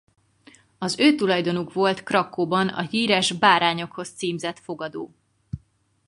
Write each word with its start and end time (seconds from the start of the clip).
Az 0.77 0.99
ő 0.99 1.15
tulajdonuk 1.15 1.73
volt 1.73 2.03
Krakkóban 2.03 2.67
a 2.67 2.81
híres 2.81 3.31
Bárányokhoz 3.31 4.09
címzett 4.09 4.59
fogadó. 4.59 5.13